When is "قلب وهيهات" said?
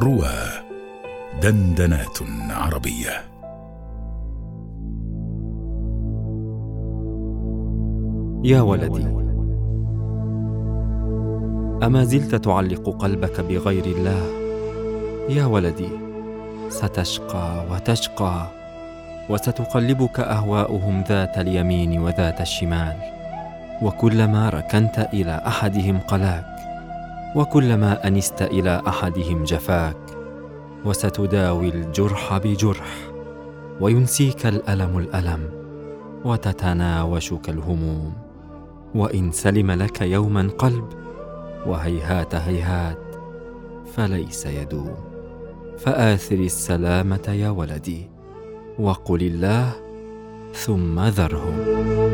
40.58-42.34